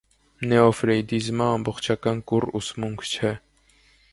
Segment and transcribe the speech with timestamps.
[0.53, 3.37] Նեոֆրեյդիզմը ամբողջական կուռ ուսմունք չէ։